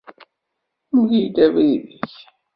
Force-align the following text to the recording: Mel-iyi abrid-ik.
Mel-iyi 0.93 1.39
abrid-ik. 1.45 2.11